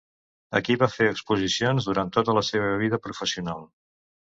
[0.59, 3.65] Aquí va fer exposicions durant tota la seva vida professional.